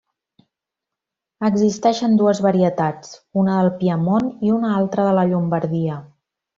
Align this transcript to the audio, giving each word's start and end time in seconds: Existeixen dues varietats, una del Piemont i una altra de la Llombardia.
Existeixen 1.49 2.17
dues 2.23 2.41
varietats, 2.47 3.13
una 3.45 3.61
del 3.61 3.73
Piemont 3.85 4.35
i 4.51 4.59
una 4.61 4.77
altra 4.83 5.09
de 5.11 5.17
la 5.23 5.31
Llombardia. 5.33 6.05